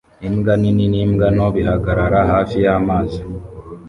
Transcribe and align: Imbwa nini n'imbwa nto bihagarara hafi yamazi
Imbwa 0.27 0.53
nini 0.61 0.85
n'imbwa 0.91 1.27
nto 1.35 1.47
bihagarara 1.55 2.19
hafi 2.31 2.55
yamazi 2.65 3.19